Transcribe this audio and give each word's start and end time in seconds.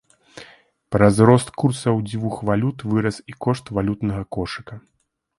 Праз 0.93 1.19
рост 1.29 1.51
курсаў 1.63 1.99
дзвюх 2.09 2.39
валют 2.51 2.81
вырас 2.93 3.17
і 3.33 3.37
кошт 3.47 3.65
валютнага 3.79 4.23
кошыка. 4.37 4.79